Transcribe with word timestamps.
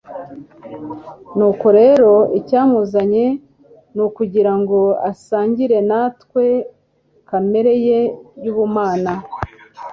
Nuko 1.35 1.65
rero 1.79 2.13
icyamuzanye 2.39 3.25
ni 3.93 4.01
ukugira 4.07 4.51
ngo 4.59 4.79
asangire 5.11 5.77
natwe 5.89 6.45
kamere 7.29 7.73
ye 7.87 7.99
y'ubumana. 8.43 9.13